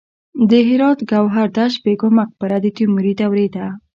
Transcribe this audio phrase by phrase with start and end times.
[0.49, 3.67] د هرات ګوهردش بیګم مقبره د تیموري دورې ده